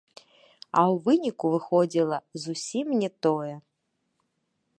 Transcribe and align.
А 0.19 0.81
ў 0.93 0.95
выніку 1.07 1.45
выходзіла 1.55 2.17
зусім 2.47 2.87
не 3.03 3.09
тое. 3.27 3.55